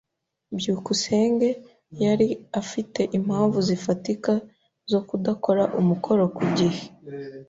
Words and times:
byukusenge 0.57 1.49
yari 2.03 2.27
afite 2.61 3.01
impamvu 3.17 3.57
zifatika 3.67 4.33
zo 4.91 4.99
kudakora 5.07 5.63
umukoro 5.79 6.23
ku 6.35 6.43
gihe. 6.57 6.83